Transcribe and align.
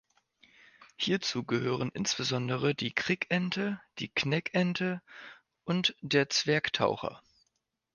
Hierzu 0.97 1.43
gehören 1.43 1.91
insbesondere 1.93 2.73
die 2.73 2.91
Krickente, 2.91 3.79
die 3.99 4.09
Knäkente 4.09 4.99
und 5.63 5.95
der 6.01 6.27
Zwergtaucher. 6.27 7.21